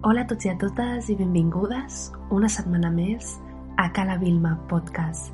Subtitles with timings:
[0.00, 1.94] Hola a tots i a totes i benvingudes
[2.30, 3.32] una setmana més
[3.82, 5.32] a Cala Vilma Podcast.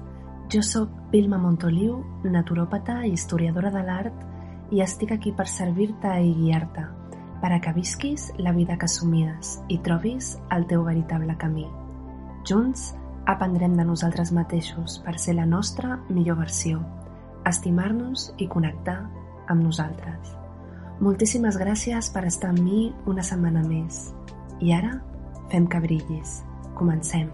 [0.49, 6.33] Jo sóc Vilma Montoliu, naturòpata i historiadora de l'art i estic aquí per servir-te i
[6.39, 6.87] guiar-te
[7.43, 11.69] per a que visquis la vida que somies i trobis el teu veritable camí.
[12.49, 12.95] Junts
[13.29, 16.81] aprendrem de nosaltres mateixos per ser la nostra millor versió,
[17.45, 19.03] estimar-nos i connectar
[19.45, 20.33] amb nosaltres.
[21.05, 24.07] Moltíssimes gràcies per estar amb mi una setmana més.
[24.63, 24.93] I ara
[25.51, 26.43] fem que brillis.
[26.79, 27.31] Comencem.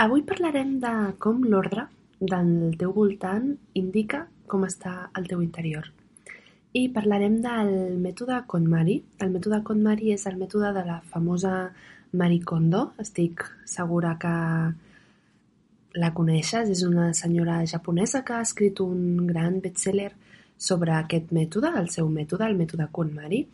[0.00, 1.86] Avui parlarem de com l'ordre
[2.20, 5.88] del teu voltant indica com està el teu interior.
[6.76, 7.72] I parlarem del
[8.02, 9.00] mètode KonMari.
[9.24, 11.72] El mètode KonMari és el mètode de la famosa
[12.12, 12.90] Marie Kondo.
[13.00, 14.34] Estic segura que
[15.96, 16.70] la coneixes.
[16.70, 20.12] És una senyora japonesa que ha escrit un gran bestseller
[20.60, 23.46] sobre aquest mètode, el seu mètode, el mètode KonMari,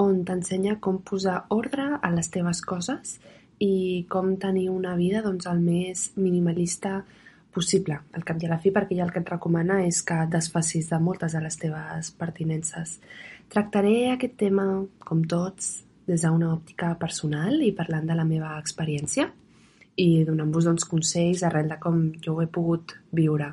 [0.00, 3.18] on t'ensenya com posar ordre a les teves coses
[3.62, 7.04] i com tenir una vida doncs, el més minimalista
[7.54, 10.16] possible, al cap i a la fi, perquè ella el que et recomana és que
[10.24, 12.98] et desfacis de moltes de les teves pertinences.
[13.52, 14.66] Tractaré aquest tema,
[15.06, 19.30] com tots, des d'una òptica personal i parlant de la meva experiència
[19.96, 23.52] i donant-vos doncs, consells arrel de com jo ho he pogut viure.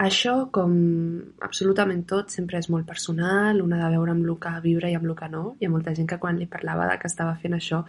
[0.00, 0.72] Això, com
[1.44, 4.96] absolutament tot, sempre és molt personal, un ha de veure amb el que viure i
[4.96, 5.44] amb el que no.
[5.60, 7.82] Hi ha molta gent que quan li parlava de que estava fent això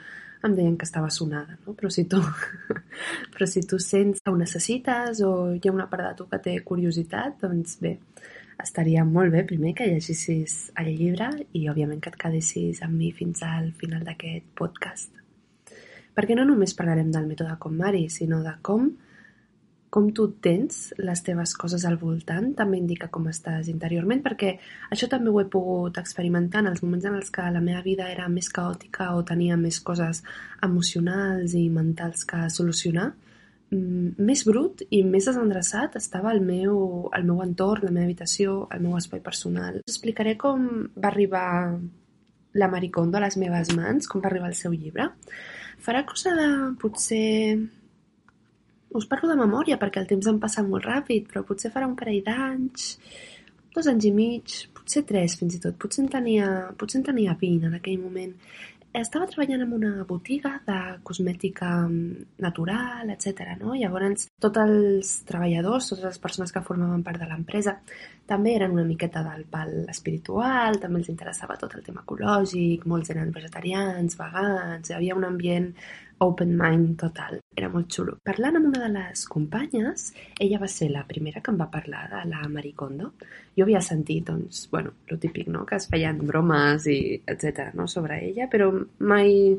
[0.44, 1.74] em deien que estava sonada, no?
[1.74, 2.20] Però si tu,
[3.34, 6.42] però si tu sents que ho necessites o hi ha una part de tu que
[6.44, 7.96] té curiositat, doncs bé,
[8.62, 13.14] estaria molt bé primer que llegissis el llibre i òbviament que et quedessis amb mi
[13.16, 15.16] fins al final d'aquest podcast.
[16.14, 18.92] Perquè no només parlarem del mètode KonMari, sinó de com
[19.94, 24.56] com tu tens les teves coses al voltant també indica com estàs interiorment, perquè
[24.90, 28.08] això també ho he pogut experimentar en els moments en els que la meva vida
[28.10, 30.24] era més caòtica o tenia més coses
[30.66, 33.12] emocionals i mentals que solucionar.
[33.70, 36.74] Mm, més brut i més desendreçat estava el meu,
[37.14, 39.78] el meu entorn, la meva habitació, el meu espai personal.
[39.84, 40.66] Us explicaré com
[40.98, 41.46] va arribar
[42.58, 45.12] la Maricondo a les meves mans, com va arribar el seu llibre.
[45.86, 46.50] Farà cosa de
[46.82, 47.30] potser
[48.94, 51.96] us parlo de memòria perquè el temps em passa molt ràpid, però potser farà un
[52.00, 52.90] parell d'anys,
[53.74, 57.34] dos anys i mig, potser tres fins i tot, potser en tenia, potser en tenia
[57.40, 58.38] 20 en aquell moment.
[58.94, 63.56] Estava treballant en una botiga de cosmètica mm, natural, etc.
[63.58, 63.74] No?
[63.74, 67.74] Llavors, tots els treballadors, totes les persones que formaven part de l'empresa,
[68.30, 73.10] també eren una miqueta del pal espiritual, també els interessava tot el tema ecològic, molts
[73.16, 75.72] eren vegetarians, vegans, hi havia un ambient
[76.20, 77.40] open mind total.
[77.56, 78.18] Era molt xulo.
[78.24, 82.06] Parlant amb una de les companyes, ella va ser la primera que em va parlar
[82.12, 83.14] de la Marie Kondo.
[83.58, 87.88] Jo havia sentit, doncs, bueno, lo típic, no?, que es feien bromes i etc no?,
[87.88, 89.56] sobre ella, però mai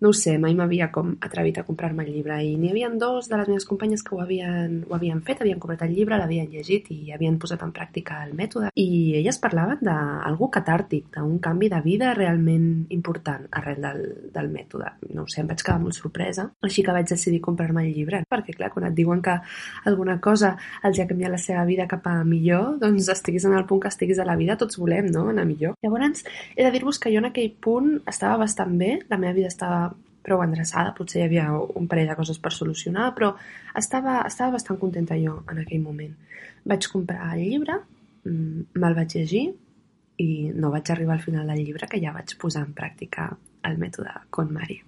[0.00, 3.28] no ho sé, mai m'havia com atrevit a comprar-me el llibre i n'hi havia dos
[3.28, 6.46] de les meves companyes que ho havien, ho havien fet, havien comprat el llibre, l'havien
[6.52, 11.70] llegit i havien posat en pràctica el mètode i elles parlaven d'algú catàrtic, d'un canvi
[11.72, 14.00] de vida realment important arrel del,
[14.34, 14.92] del mètode.
[15.14, 18.22] No ho sé, em vaig quedar molt sorpresa, així que vaig decidir comprar-me el llibre,
[18.30, 19.34] perquè clar, quan et diuen que
[19.90, 20.54] alguna cosa
[20.86, 23.92] els ha canviat la seva vida cap a millor, doncs estiguis en el punt que
[23.92, 25.74] estiguis a la vida, tots volem, no?, anar millor.
[25.82, 29.50] Llavors, he de dir-vos que jo en aquell punt estava bastant bé, la meva vida
[29.50, 29.87] estava
[30.28, 33.32] prou endreçada, potser hi havia un parell de coses per solucionar, però
[33.80, 36.12] estava, estava bastant contenta jo en aquell moment.
[36.68, 37.80] Vaig comprar el llibre,
[38.28, 39.48] mm, me'l vaig llegir
[40.18, 43.30] i no vaig arribar al final del llibre que ja vaig posar en pràctica
[43.64, 44.80] el mètode KonMari.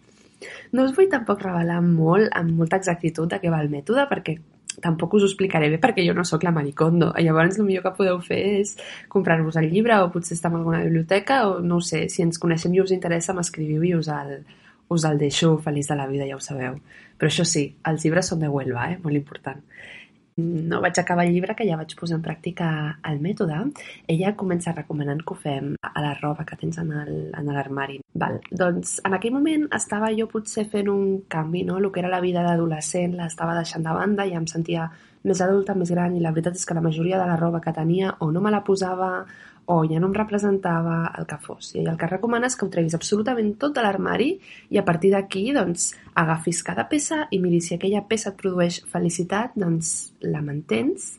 [0.73, 4.39] No us vull tampoc revelar molt, amb molta exactitud de què va el mètode, perquè
[4.81, 7.13] tampoc us ho explicaré bé perquè jo no sóc la Maricondo.
[7.19, 8.77] Llavors el millor que podeu fer és
[9.13, 12.75] comprar-vos el llibre o potser estar en alguna biblioteca o no sé, si ens coneixem
[12.75, 14.41] i us interessa m'escriviu i us el,
[14.91, 16.81] us el deixo feliç de la vida, ja ho sabeu.
[17.19, 18.99] Però això sí, els llibres són de Huelva, eh?
[19.03, 19.63] molt important.
[20.41, 22.69] No vaig acabar el llibre, que ja vaig posar en pràctica
[23.11, 23.59] el mètode.
[24.09, 28.01] Ella comença recomanant que ho fem a la roba que tens en l'armari.
[28.15, 28.39] Val.
[28.51, 31.77] Doncs en aquell moment estava jo potser fent un canvi, no?
[31.79, 34.89] El que era la vida d'adolescent l'estava deixant de banda, ja em sentia
[35.25, 37.75] més adulta, més gran, i la veritat és que la majoria de la roba que
[37.77, 39.11] tenia o no me la posava
[39.71, 41.75] o ja no em representava el que fos.
[41.79, 44.33] I el que recomana és que ho treguis absolutament tot de l'armari
[44.71, 48.81] i a partir d'aquí doncs, agafis cada peça i miris si aquella peça et produeix
[48.91, 51.13] felicitat, doncs la mantens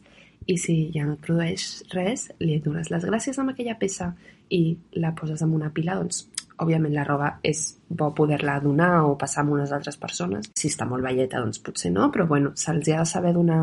[0.49, 4.11] i si ja no et produeix res, li dones les gràcies amb aquella peça
[4.51, 6.25] i la poses en una pila, doncs
[6.63, 10.51] òbviament la roba és bo poder-la donar o passar amb unes altres persones.
[10.55, 13.61] Si està molt velleta, doncs potser no, però bueno, se'ls ha de saber donar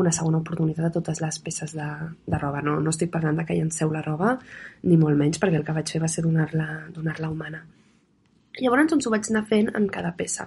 [0.00, 1.88] una segona oportunitat a totes les peces de,
[2.26, 2.62] de roba.
[2.62, 4.36] No, no estic parlant de que llanceu la roba,
[4.84, 7.64] ni molt menys, perquè el que vaig fer va ser donar-la donar, -la, humana.
[8.62, 10.46] Llavors ens ho vaig anar fent en cada peça.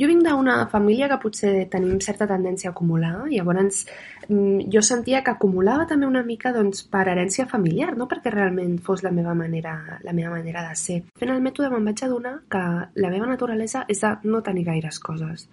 [0.00, 3.84] Jo vinc d'una família que potser tenim certa tendència a acumular, llavors
[4.28, 8.80] mm, jo sentia que acumulava també una mica doncs, per herència familiar, no perquè realment
[8.82, 10.98] fos la meva manera, la meva manera de ser.
[11.20, 12.64] Fent el mètode me'n vaig adonar que
[12.98, 15.46] la meva naturalesa és de no tenir gaires coses.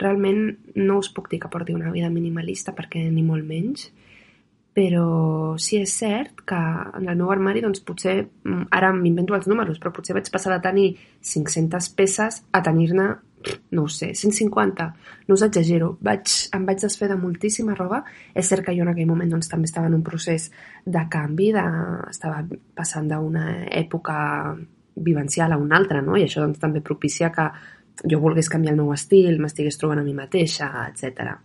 [0.00, 0.46] Realment
[0.80, 3.90] no us puc dir que porti una vida minimalista perquè ni molt menys,
[4.74, 9.46] però sí és cert que en el meu armari doncs, potser, mm, ara m'invento els
[9.46, 10.88] números, però potser vaig passar de tenir
[11.22, 13.06] 500 peces a tenir-ne,
[13.70, 14.88] no ho sé, 150.
[15.28, 18.02] No us exagero, vaig, em vaig desfer de moltíssima roba.
[18.34, 20.50] És cert que jo en aquell moment doncs, també estava en un procés
[20.84, 21.64] de canvi, de,
[22.10, 22.42] estava
[22.74, 24.56] passant d'una època
[24.96, 26.16] vivencial a una altra, no?
[26.16, 27.50] i això doncs, també propicia que
[28.10, 31.36] jo volgués canviar el meu estil, m'estigués trobant a mi mateixa, etc.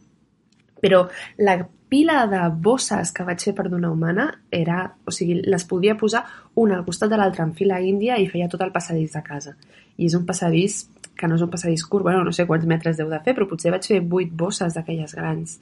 [0.82, 1.04] Però
[1.38, 1.60] la
[1.90, 6.24] pila de bosses que vaig fer per donar humana era, o sigui, les podia posar
[6.62, 9.56] una al costat de l'altra en fila índia i feia tot el passadís de casa.
[9.98, 10.84] I és un passadís
[11.20, 13.50] que no és un passadís curt, bueno, no sé quants metres deu de fer, però
[13.50, 15.58] potser vaig fer vuit bosses d'aquelles grans.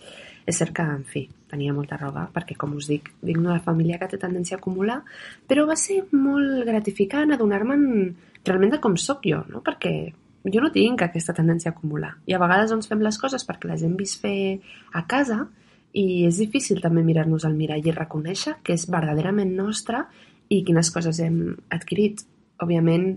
[0.46, 3.98] És cert que, en fi, tenia molta roba, perquè, com us dic, vinc d'una família
[3.98, 5.00] que té tendència a acumular,
[5.50, 7.88] però va ser molt gratificant adonar-me'n
[8.46, 9.64] realment de com sóc jo, no?
[9.66, 9.96] Perquè
[10.54, 12.14] jo no tinc aquesta tendència a acumular.
[12.30, 14.60] I a vegades doncs fem les coses perquè les hem vist fer
[14.94, 15.48] a casa
[15.94, 20.06] i és difícil també mirar-nos al mirall i reconèixer que és verdaderament nostra
[20.50, 22.24] i quines coses hem adquirit.
[22.64, 23.12] Òbviament,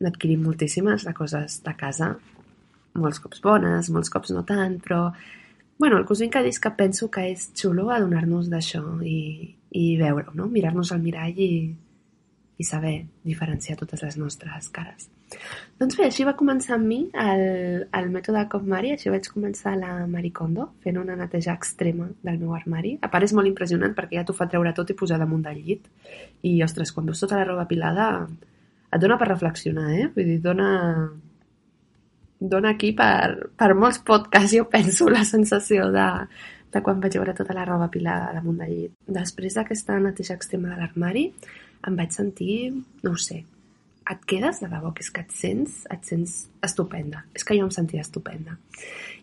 [0.00, 2.12] n'adquirim moltíssimes de coses de casa,
[2.96, 5.10] molts cops bones, molts cops no tant, però
[5.78, 9.18] bueno, el que us vinc a dir que penso que és xulo adonar-nos d'això i,
[9.76, 10.46] i veure-ho, no?
[10.52, 11.50] mirar-nos al mirall i,
[12.56, 12.94] i saber
[13.24, 15.10] diferenciar totes les nostres cares.
[15.76, 17.42] Doncs bé, així va començar amb mi el,
[17.98, 22.96] el mètode Mari, així vaig començar la Maricondo, fent una neteja extrema del meu armari.
[23.02, 25.60] A part és molt impressionant perquè ja t'ho fa treure tot i posar damunt del
[25.60, 25.88] llit.
[26.42, 28.26] I, ostres, quan veus tota la roba pilada,
[28.92, 30.08] et dona per reflexionar, eh?
[30.14, 30.70] Vull dir, dona,
[32.40, 36.08] dona aquí per, per molts podcasts, jo penso, la sensació de,
[36.72, 38.98] de quan vaig veure tota la roba pilada damunt del llit.
[39.20, 41.28] Després d'aquesta neteja extrema de l'armari,
[41.86, 42.72] em vaig sentir,
[43.02, 43.44] no ho sé,
[44.06, 47.24] et quedes de debò, que és que et sents, et sents estupenda.
[47.34, 48.54] És que jo em sentia estupenda.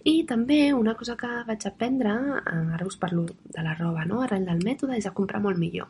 [0.09, 4.21] I també una cosa que vaig aprendre, eh, ara us parlo de la roba, no?
[4.21, 5.87] arrel del mètode, és a comprar molt millor.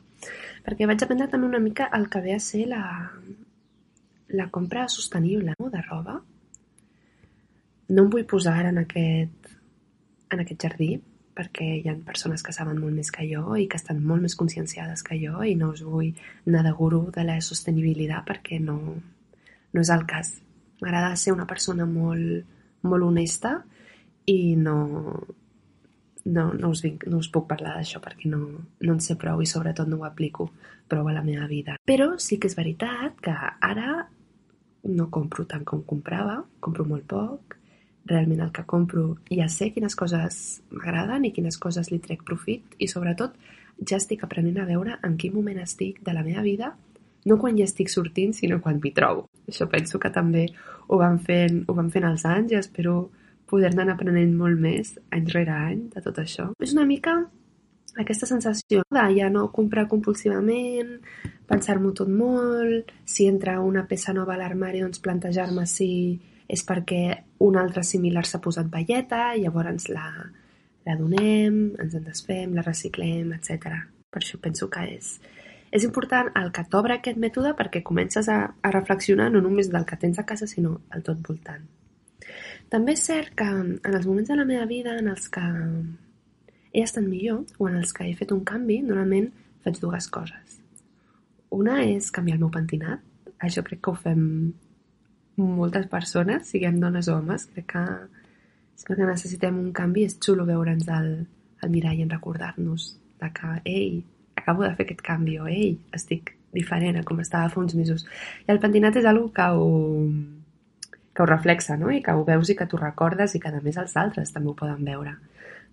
[0.65, 2.83] Perquè vaig aprendre també una mica el que ve a ser la,
[4.29, 5.71] la compra sostenible no?
[5.73, 6.19] de roba.
[7.89, 9.49] No em vull posar en aquest,
[10.29, 10.91] en aquest jardí,
[11.35, 14.35] perquè hi ha persones que saben molt més que jo i que estan molt més
[14.39, 16.11] conscienciades que jo i no us vull
[16.47, 18.77] anar de guru de la sostenibilitat perquè no,
[19.73, 20.35] no és el cas.
[20.81, 22.43] M'agrada ser una persona molt,
[22.83, 23.57] molt honesta
[24.29, 24.77] i no,
[26.25, 28.43] no, no, us, vinc, no us puc parlar d'això perquè no,
[28.81, 30.51] no en sé prou i sobretot no ho aplico
[30.87, 31.77] prou a la meva vida.
[31.87, 34.03] Però sí que és veritat que ara
[34.83, 37.57] no compro tant com comprava, compro molt poc,
[38.05, 42.75] realment el que compro ja sé quines coses m'agraden i quines coses li trec profit
[42.77, 43.35] i sobretot
[43.79, 46.73] ja estic aprenent a veure en quin moment estic de la meva vida
[47.25, 49.29] no quan ja estic sortint, sinó quan m'hi trobo.
[49.47, 50.47] Això penso que també
[50.87, 52.97] ho van fent, ho van fent els anys i espero
[53.47, 56.49] poder-ne aprenent molt més any rere any de tot això.
[56.59, 57.21] És una mica
[57.99, 60.95] aquesta sensació de ja no comprar compulsivament,
[61.47, 65.89] pensar-m'ho tot molt, si entra una peça nova a l'armari, doncs plantejar-me si
[66.47, 67.03] és perquè
[67.43, 70.07] un altre similar s'ha posat velleta, llavors la,
[70.85, 73.79] la donem, ens en desfem, la reciclem, etc.
[74.11, 75.15] Per això penso que és,
[75.73, 79.87] és important el que t'obre aquest mètode perquè comences a, a reflexionar no només del
[79.89, 81.63] que tens a casa, sinó al tot voltant.
[82.73, 85.43] També és cert que en els moments de la meva vida en els que
[86.73, 89.29] he estat millor o en els que he fet un canvi, normalment
[89.63, 90.59] faig dues coses.
[91.53, 93.03] Una és canviar el meu pentinat.
[93.43, 94.23] Això crec que ho fem
[95.37, 97.83] moltes persones, siguem dones o homes, crec que
[98.73, 101.09] és perquè necessitem un canvi, és xulo veure'ns al,
[101.61, 104.03] al mirall i recordar-nos de que, ei,
[104.35, 108.05] acabo de fer aquest canvi, o ei, estic diferent a com estava fa uns mesos.
[108.45, 109.69] I el pentinat és una que ho,
[111.13, 111.91] que ho reflexa, no?
[111.91, 114.51] I que ho veus i que t'ho recordes i que a més els altres també
[114.51, 115.15] ho poden veure.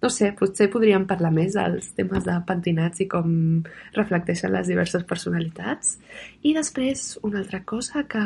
[0.01, 3.33] No sé, potser podríem parlar més dels temes de pentinats i com
[3.97, 5.99] reflecteixen les diverses personalitats.
[6.41, 8.23] I després, una altra cosa que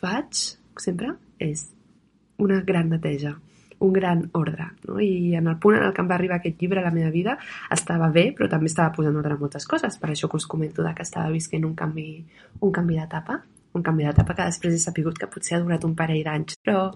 [0.00, 0.46] faig
[0.78, 1.68] sempre és
[2.40, 3.34] una gran neteja,
[3.80, 4.70] un gran ordre.
[4.86, 5.00] No?
[5.00, 7.10] I en el punt en el que em va arribar aquest llibre a la meva
[7.10, 7.38] vida
[7.72, 9.96] estava bé, però també estava posant ordre a moltes coses.
[10.00, 12.24] Per això que us comento que estava visquent un canvi,
[12.60, 15.94] un canvi d'etapa un canvi d'etapa que després he sapigut que potser ha durat un
[15.94, 16.56] parell d'anys.
[16.66, 16.88] Però,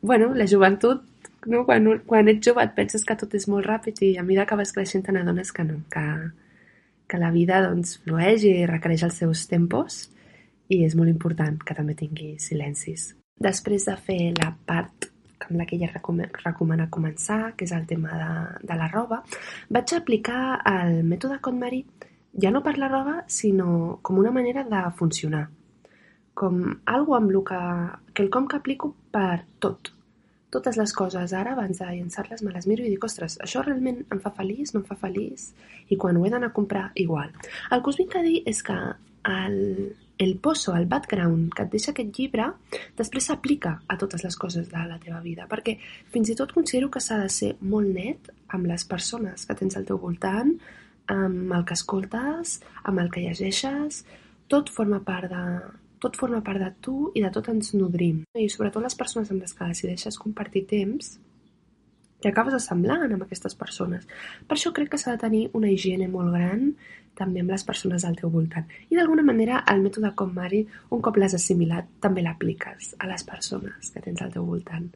[0.00, 1.02] bueno, la joventut,
[1.46, 1.64] no?
[1.68, 4.58] quan, quan ets jove et penses que tot és molt ràpid i a mesura que
[4.60, 6.04] vas creixent te n'adones que no, que,
[7.10, 10.06] que la vida doncs, flueix i requereix els seus tempos
[10.68, 13.12] i és molt important que també tingui silencis.
[13.40, 15.10] Després de fer la part
[15.44, 19.22] amb la que ella recomana començar, que és el tema de, de la roba,
[19.68, 21.82] vaig aplicar el mètode KonMari
[22.40, 25.48] ja no per la roba, sinó com una manera de funcionar.
[26.34, 27.60] Com algo amb el que,
[28.14, 29.92] quelcom que aplico per tot.
[30.54, 34.04] Totes les coses ara, abans de llançar-les, me les miro i dic, ostres, això realment
[34.14, 35.48] em fa feliç, no em fa feliç?
[35.90, 37.30] I quan ho he d'anar a comprar, igual.
[37.70, 38.76] El que us vinc a dir és que
[39.30, 39.58] el,
[40.18, 42.46] el poso, el background que et deixa aquest llibre,
[42.98, 45.76] després s'aplica a totes les coses de la teva vida, perquè
[46.14, 49.76] fins i tot considero que s'ha de ser molt net amb les persones que tens
[49.76, 50.54] al teu voltant,
[51.10, 54.04] amb el que escoltes, amb el que llegeixes,
[54.48, 55.44] tot forma part de,
[56.04, 58.22] tot forma part de tu i de tot ens nodrim.
[58.36, 61.16] I sobretot les persones amb les que decideixes compartir temps,
[62.30, 64.06] acabes assemblant amb aquestes persones.
[64.48, 66.74] Per això crec que s'ha de tenir una higiene molt gran
[67.14, 68.66] també amb les persones al teu voltant.
[68.90, 73.24] I d'alguna manera el mètode com Mari, un cop l'has assimilat, també l'apliques a les
[73.26, 74.88] persones que tens al teu voltant.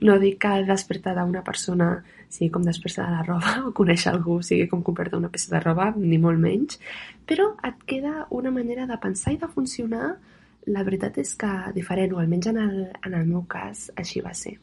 [0.00, 1.88] No dic que despertar d'una persona
[2.32, 5.62] sigui com despertar de la roba o conèixer algú sigui com comprar-te una peça de
[5.64, 6.78] roba, ni molt menys,
[7.28, 10.14] però et queda una manera de pensar i de funcionar
[10.66, 14.34] la veritat és que diferent, o almenys en el, en el meu cas, així va
[14.38, 14.54] ser.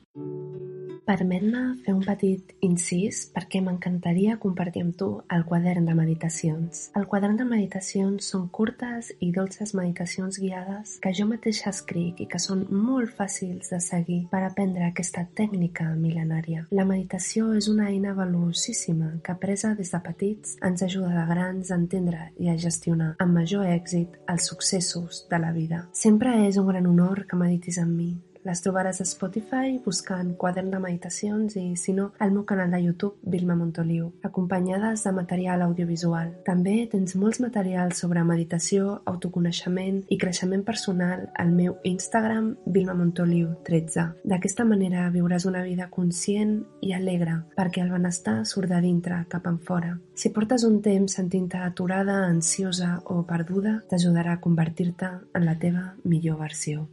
[1.10, 6.84] Permet-me fer un petit incís perquè m'encantaria compartir amb tu el quadern de meditacions.
[7.00, 12.30] El quadern de meditacions són curtes i dolces meditacions guiades que jo mateixa escric i
[12.30, 16.68] que són molt fàcils de seguir per aprendre aquesta tècnica mil·lenària.
[16.70, 21.74] La meditació és una eina valuosíssima que, presa des de petits, ens ajuda de grans
[21.74, 25.88] a entendre i a gestionar amb major èxit els successos de la vida.
[26.06, 28.12] Sempre és un gran honor que meditis amb mi,
[28.50, 32.80] les trobaràs a Spotify buscant Quadern de Meditacions i, si no, al meu canal de
[32.82, 36.32] YouTube Vilma Montoliu, acompanyades de material audiovisual.
[36.48, 43.54] També tens molts materials sobre meditació, autoconeixement i creixement personal al meu Instagram Vilma Montoliu
[43.70, 44.10] 13.
[44.26, 49.46] D'aquesta manera viuràs una vida conscient i alegre, perquè el benestar surt de dintre cap
[49.52, 49.98] enfora.
[50.18, 55.92] Si portes un temps sentint-te aturada, ansiosa o perduda, t'ajudarà a convertir-te en la teva
[56.04, 56.88] millor versió.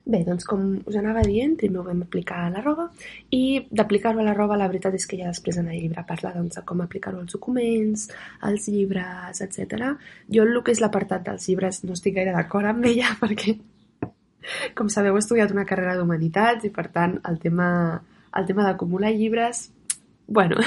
[0.00, 2.86] Bé, doncs com us anava dient, primer ho vam aplicar a la roba
[3.36, 6.32] i d'aplicar-ho a la roba la veritat és que ja després en el llibre parla
[6.34, 8.06] doncs, de com aplicar-ho als documents,
[8.48, 9.92] als llibres, etc.
[10.32, 13.58] Jo el que és l'apartat dels llibres no estic gaire d'acord amb ella perquè,
[14.74, 17.68] com sabeu, he estudiat una carrera d'Humanitats i per tant el tema,
[18.40, 19.68] el tema d'acumular llibres,
[20.26, 20.64] bueno,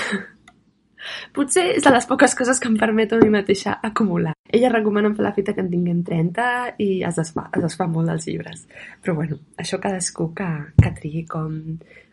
[1.35, 4.33] Potser és de les poques coses que em permeto a mi mateixa acumular.
[4.53, 6.45] Ella recomana fer la fita que en tinguem 30
[6.83, 8.65] i es desfà, es desfà molt dels llibres.
[9.01, 11.57] Però bueno, això cadascú que, que trigui com,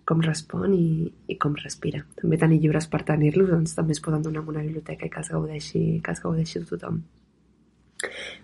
[0.09, 2.03] com respon i, i com respira.
[2.19, 5.21] També tenir llibres per tenir-los, doncs també es poden donar en una biblioteca i que
[5.23, 7.03] els gaudeixi, que els gaudeixi tothom.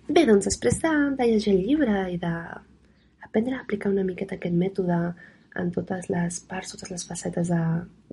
[0.06, 2.34] Bé, doncs després de, de llegir el llibre i de
[3.24, 5.00] aprendre a aplicar una miqueta aquest mètode
[5.56, 7.62] en totes les parts, totes les facetes de,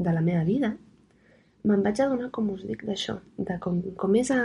[0.07, 0.73] de la meva vida,
[1.63, 4.39] me'n vaig adonar, com us dic, d'això, de com, com, és a,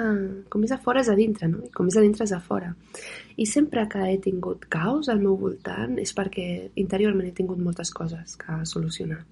[0.50, 1.64] com és a fora és a dintre, no?
[1.66, 2.70] I com és a dintre és a fora.
[3.36, 6.46] I sempre que he tingut caos al meu voltant és perquè
[6.78, 9.24] interiorment he tingut moltes coses que solucionar.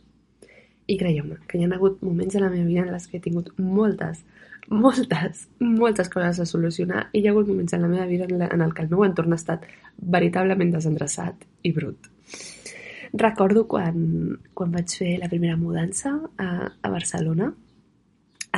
[0.87, 3.23] I creieu-me, que hi ha hagut moments a la meva vida en les que he
[3.23, 4.25] tingut moltes,
[4.69, 8.39] moltes, moltes coses a solucionar i hi ha hagut moments en la meva vida en,
[8.39, 9.67] la, en el que el meu entorn ha estat
[10.17, 12.11] veritablement desendreçat i brut.
[13.15, 17.53] Recordo quan, quan vaig fer la primera mudança a, a Barcelona,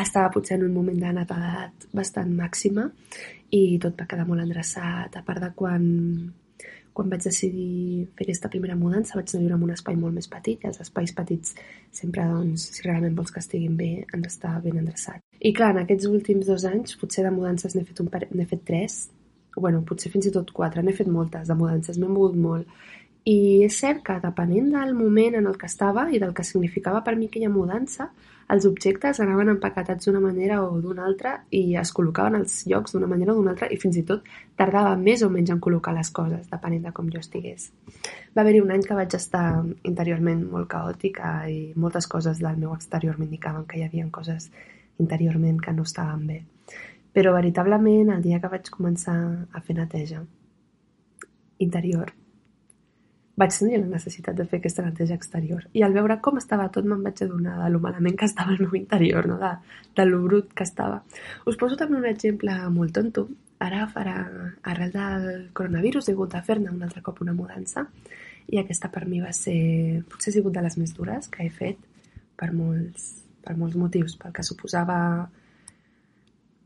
[0.04, 2.88] estava potser en un moment de netedat bastant màxima
[3.54, 5.84] i tot va quedar molt endreçat, a part de quan,
[6.92, 10.16] quan vaig decidir fer aquesta primera mudança vaig anar a viure en un espai molt
[10.18, 11.54] més petit i els espais petits
[11.90, 15.24] sempre, doncs, si realment vols que estiguin bé, han d'estar ben endreçats.
[15.38, 18.66] I clar, en aquests últims dos anys, potser de mudances n'he fet, un n'he fet
[18.66, 19.06] tres,
[19.58, 22.78] bueno, potser fins i tot quatre, n'he fet moltes de mudances, m'he mogut molt.
[23.28, 27.02] I és cert que depenent del moment en el que estava i del que significava
[27.04, 28.06] per mi aquella mudança,
[28.54, 33.08] els objectes anaven empaquetats d'una manera o d'una altra i es col·locaven als llocs d'una
[33.10, 34.24] manera o d'una altra i fins i tot
[34.56, 37.66] tardava més o menys en col·locar les coses, depenent de com jo estigués.
[38.32, 39.44] Va haver-hi un any que vaig estar
[39.90, 44.48] interiorment molt caòtica i moltes coses del meu exterior m'indicaven que hi havia coses
[45.04, 46.38] interiorment que no estaven bé.
[47.12, 49.18] Però veritablement, el dia que vaig començar
[49.52, 50.24] a fer neteja
[51.58, 52.14] interior,
[53.38, 55.66] vaig tenir la necessitat de fer aquesta neteja exterior.
[55.78, 58.64] I al veure com estava tot me'n vaig adonar de lo malament que estava el
[58.64, 59.38] meu interior, no?
[59.38, 59.52] de,
[59.96, 61.02] de lo brut que estava.
[61.46, 63.28] Us poso també un exemple molt tonto.
[63.62, 64.16] Ara farà,
[64.70, 67.88] arrel del coronavirus, he hagut de fer-ne un altre cop una mudança
[68.48, 71.50] i aquesta per mi va ser, potser ha sigut de les més dures que he
[71.52, 71.80] fet
[72.38, 73.08] per molts,
[73.44, 74.98] per molts motius, pel que suposava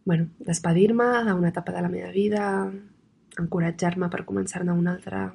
[0.05, 2.45] bueno, despedir-me d'una etapa de la meva vida,
[3.39, 5.31] encoratjar-me per començar-ne una altra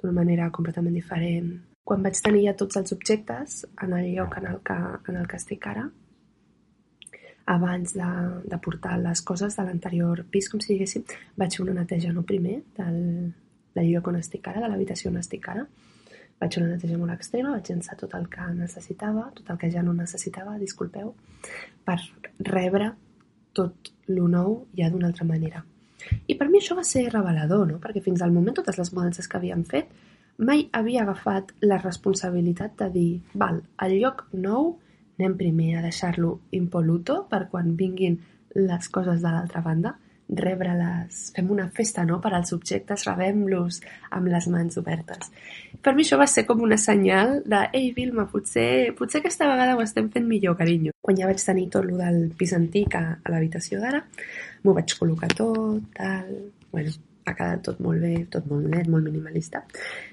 [0.00, 1.50] d'una manera completament diferent.
[1.84, 4.78] Quan vaig tenir ja tots els objectes en el lloc en el que,
[5.10, 5.88] en el que estic ara,
[7.50, 8.08] abans de,
[8.46, 11.06] de portar les coses de l'anterior pis, com si diguéssim,
[11.40, 13.00] vaig fer una neteja no primer del,
[13.74, 15.66] del lloc on estic ara, de l'habitació on estic ara.
[16.40, 19.72] Vaig fer una neteja molt extrema, vaig llançar tot el que necessitava, tot el que
[19.74, 21.12] ja no necessitava, disculpeu,
[21.84, 21.98] per
[22.52, 22.92] rebre
[23.52, 25.64] tot lo nou ja d'una altra manera.
[26.26, 27.80] I per mi això va ser revelador, no?
[27.82, 29.92] perquè fins al moment totes les mudances que havíem fet
[30.40, 34.78] mai havia agafat la responsabilitat de dir, val, el lloc nou
[35.18, 38.16] anem primer a deixar-lo impoluto per quan vinguin
[38.56, 39.98] les coses de l'altra banda,
[40.36, 42.20] rebre-les, fem una festa no?
[42.22, 43.80] per als objectes, rebem-los
[44.16, 45.30] amb les mans obertes.
[45.82, 49.76] Per mi això va ser com una senyal de ei Vilma, potser, potser aquesta vegada
[49.76, 50.94] ho estem fent millor, carinyo.
[51.02, 54.04] Quan ja vaig tenir tot lo del pis antic a, a l'habitació d'ara,
[54.64, 56.34] m'ho vaig col·locar tot, tal...
[56.70, 56.92] Bueno,
[57.30, 59.62] ha quedat tot molt bé, tot molt net, molt minimalista.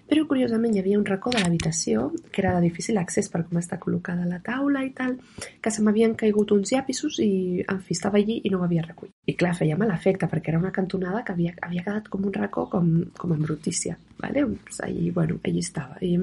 [0.08, 3.60] Però curiosament hi havia un racó de l'habitació que era de difícil accés per com
[3.60, 5.18] està col·locada la taula i tal,
[5.62, 8.86] que se m'havien caigut uns llapisos i, en fi, estava allí i no ho havia.
[9.28, 12.34] I clar, feia mal efecte perquè era una cantonada que havia, havia quedat com un
[12.34, 13.98] racó com, com en brutícia.
[14.18, 14.46] Vale?
[14.64, 15.98] Pues allí, bueno, allí estava.
[16.02, 16.16] I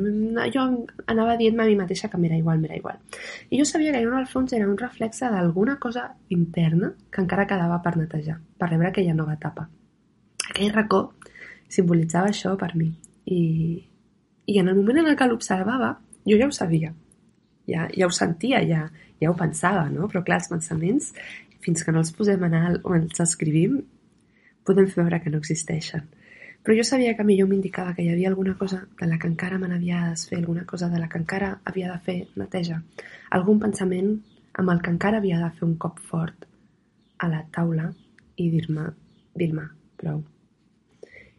[0.54, 0.64] jo
[1.06, 2.98] anava dient-me a mi mateixa que m'era igual, m'era igual.
[3.50, 7.46] I jo sabia que allà al fons era un reflexe d'alguna cosa interna que encara
[7.46, 9.68] quedava per netejar, per rebre aquella nova etapa
[10.50, 11.06] aquell racó
[11.72, 12.90] simbolitzava això per mi.
[13.26, 13.40] I,
[14.46, 15.94] i en el moment en què l'observava,
[16.28, 16.92] jo ja ho sabia.
[17.70, 18.84] Ja, ja ho sentia, ja,
[19.20, 20.08] ja ho pensava, no?
[20.10, 21.12] Però clar, els pensaments,
[21.64, 23.80] fins que no els posem en alt o els escrivim,
[24.68, 26.04] podem fer veure que no existeixen.
[26.64, 29.58] Però jo sabia que millor m'indicava que hi havia alguna cosa de la que encara
[29.60, 32.80] me n'havia de fer, alguna cosa de la que encara havia de fer neteja,
[33.36, 34.14] algun pensament
[34.54, 36.48] amb el que encara havia de fer un cop fort
[37.20, 37.90] a la taula
[38.40, 38.88] i dir-me,
[39.36, 39.68] Vilma,
[40.00, 40.22] prou.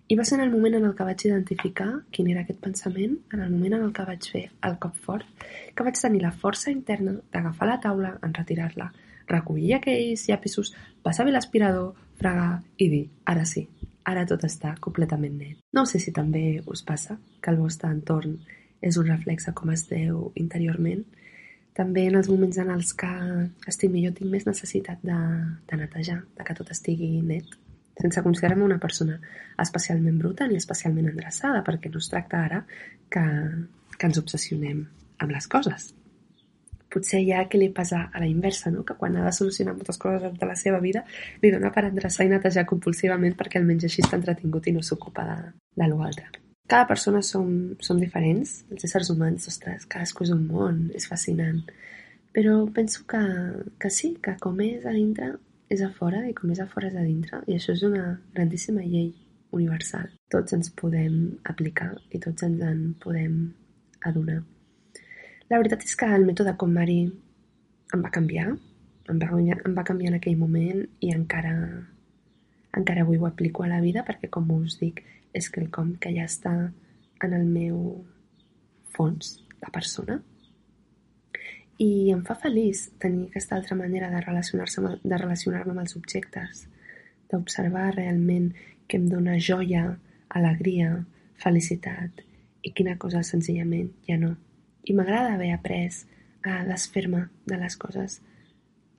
[0.07, 3.15] I va ser en el moment en el que vaig identificar quin era aquest pensament,
[3.33, 5.25] en el moment en el que vaig fer el cop fort,
[5.73, 8.91] que vaig tenir la força interna d'agafar la taula, enretirar-la,
[9.31, 13.65] recollir aquells llapisos, passar bé l'aspirador, fregar i dir, ara sí,
[14.05, 15.57] ara tot està completament net.
[15.73, 18.37] No sé si també us passa que el vostre entorn
[18.85, 21.01] és un reflex de com esteu interiorment.
[21.73, 23.09] També en els moments en els que
[23.67, 25.17] estic millor tinc més necessitat de,
[25.65, 27.57] de netejar, de que tot estigui net
[28.01, 29.19] sense considerar-me una persona
[29.61, 32.63] especialment bruta ni especialment endreçada, perquè no es tracta ara
[33.09, 33.25] que,
[33.97, 34.83] que ens obsessionem
[35.23, 35.93] amb les coses.
[36.91, 38.85] Potser hi ha qui li passa a la inversa, no?
[38.87, 41.03] que quan ha de solucionar moltes coses de la seva vida
[41.43, 45.25] li dona per endreçar i netejar compulsivament perquè almenys així està entretingut i no s'ocupa
[45.27, 45.39] de,
[45.75, 46.29] de l'altre.
[46.67, 47.49] Cada persona som,
[47.83, 51.59] som diferents, els éssers humans, ostres, cadascú és un món, és fascinant.
[52.33, 53.21] Però penso que,
[53.79, 55.35] que sí, que com és a dintre,
[55.75, 58.07] és a fora i com és a fora és a dintre i això és una
[58.33, 59.11] grandíssima llei
[59.55, 60.09] universal.
[60.31, 61.15] Tots ens podem
[61.51, 63.37] aplicar i tots ens en podem
[64.09, 64.41] adonar.
[65.49, 67.01] La veritat és que el mètode com Mari
[67.93, 68.47] em va canviar,
[69.11, 71.53] em va, em va canviar en aquell moment i encara,
[72.75, 75.03] encara avui ho aplico a la vida perquè, com us dic,
[75.35, 76.55] és quelcom que ja està
[77.23, 77.77] en el meu
[78.95, 80.19] fons de persona
[81.81, 86.65] i em fa feliç tenir aquesta altra manera de relacionar-se de relacionar-me amb els objectes,
[87.31, 88.53] d'observar realment
[88.87, 89.97] que em dóna joia,
[90.29, 91.03] alegria,
[91.41, 92.23] felicitat
[92.63, 94.35] i quina cosa senzillament ja no.
[94.85, 96.05] I m'agrada haver après
[96.45, 98.21] a desfer-me de les coses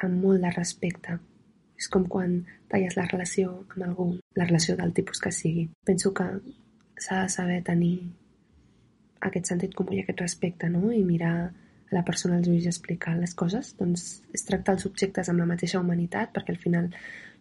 [0.03, 1.19] amb molt de respecte.
[1.77, 2.41] És com quan
[2.73, 5.67] talles la relació amb algú, la relació del tipus que sigui.
[5.85, 6.27] Penso que
[6.99, 7.97] s'ha de saber tenir
[9.21, 10.91] aquest sentit comú i aquest respecte, no?
[10.93, 11.53] I mirar
[11.94, 15.49] la persona els ulls i explicar les coses, doncs és tractar els objectes amb la
[15.49, 16.90] mateixa humanitat, perquè al final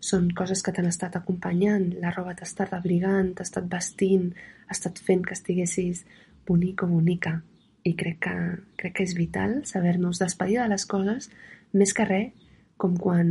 [0.05, 4.31] són coses que t'han estat acompanyant, la roba t'ha estat abrigant, t'ha estat vestint,
[4.67, 6.03] ha estat fent que estiguessis
[6.45, 7.39] bonic o bonica.
[7.85, 8.35] I crec que,
[8.77, 11.29] crec que és vital saber-nos despedir de les coses,
[11.73, 13.29] més que res, com quan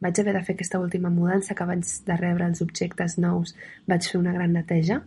[0.00, 3.54] vaig haver de fer aquesta última mudança que abans de rebre els objectes nous
[3.86, 5.02] vaig fer una gran neteja.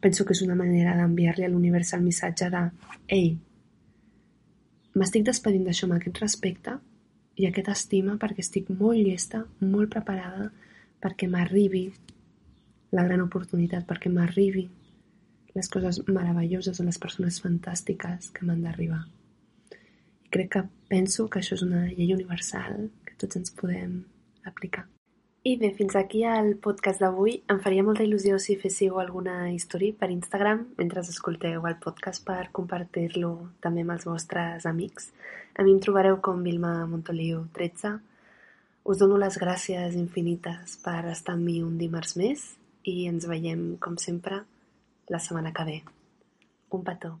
[0.00, 2.62] Penso que és una manera d'enviar-li a l'univers el missatge de
[3.06, 3.34] «Ei,
[4.98, 6.76] M'estic despedint d'això amb aquest respecte
[7.38, 10.50] i aquesta estima perquè estic molt llesta, molt preparada
[11.00, 11.84] perquè m'arribi
[12.96, 14.66] la gran oportunitat, perquè m'arribi
[15.54, 19.04] les coses meravelloses o les persones fantàstiques que m'han d'arribar.
[20.30, 24.00] Crec que penso que això és una llei universal que tots ens podem
[24.46, 24.86] aplicar.
[25.42, 27.38] I bé, fins aquí el podcast d'avui.
[27.48, 32.50] Em faria molta il·lusió si féssiu alguna història per Instagram mentre escolteu el podcast per
[32.58, 33.30] compartir-lo
[33.64, 35.08] també amb els vostres amics.
[35.56, 37.94] A mi em trobareu com Vilma Montoliu 13.
[38.84, 42.44] Us dono les gràcies infinites per estar amb mi un dimarts més
[42.84, 44.44] i ens veiem, com sempre,
[45.08, 45.80] la setmana que ve.
[46.76, 47.20] Un petó.